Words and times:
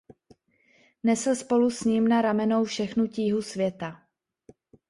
Nesl 1.03 1.35
spolu 1.35 1.69
s 1.69 1.83
ním 1.83 2.07
na 2.07 2.21
ramenou 2.21 2.63
všechnu 2.63 3.07
tíhu 3.07 3.41
světa. 3.41 4.03